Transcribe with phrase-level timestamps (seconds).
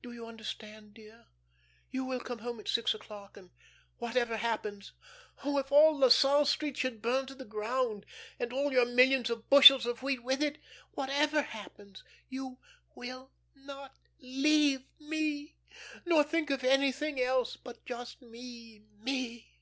[0.00, 1.26] Do you understand, dear?
[1.90, 3.50] You will come home at six o'clock, and
[3.98, 4.94] whatever happens
[5.44, 8.06] oh, if all La Salle Street should burn to the ground,
[8.38, 10.56] and all your millions of bushels of wheat with it
[10.92, 12.56] whatever happens, you
[12.94, 15.58] will not leave me
[16.06, 19.60] nor think of anything else but just me, me.